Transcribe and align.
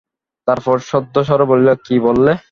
তারপর 0.47 0.75
শুদ্ধস্বরে 0.81 1.45
বলিল, 1.45 1.69
কী 1.85 1.95
বললে? 1.99 2.31